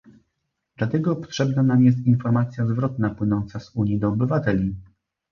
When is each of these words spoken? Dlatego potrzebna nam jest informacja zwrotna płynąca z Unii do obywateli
Dlatego 0.77 1.15
potrzebna 1.15 1.63
nam 1.63 1.83
jest 1.83 1.99
informacja 1.99 2.65
zwrotna 2.67 3.09
płynąca 3.15 3.59
z 3.59 3.75
Unii 3.75 3.99
do 3.99 4.07
obywateli 4.07 4.75